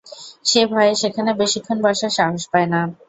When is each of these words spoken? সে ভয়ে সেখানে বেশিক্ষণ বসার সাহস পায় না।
সে 0.45 0.61
ভয়ে 0.71 0.93
সেখানে 1.01 1.31
বেশিক্ষণ 1.41 1.77
বসার 1.85 2.11
সাহস 2.17 2.43
পায় 2.51 2.67
না। 2.73 2.81